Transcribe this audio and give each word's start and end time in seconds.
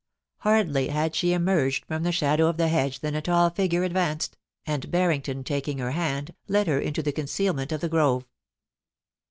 Hardly 0.37 0.87
had 0.87 1.13
she 1.13 1.31
emerged 1.31 1.85
from 1.85 2.01
the 2.01 2.11
shadow 2.11 2.47
of 2.47 2.57
the 2.57 2.69
hedge 2.69 3.01
than 3.01 3.13
a 3.13 3.21
tall 3.21 3.51
figure 3.51 3.83
advanced, 3.83 4.35
and 4.65 4.89
Barrington, 4.89 5.43
taking 5.43 5.77
her 5.77 5.91
hand, 5.91 6.33
led 6.47 6.65
her 6.65 6.79
into 6.79 7.03
the 7.03 7.11
conceal 7.11 7.53
ment 7.53 7.71
of 7.71 7.81
the 7.81 7.89
grove. 7.89 8.27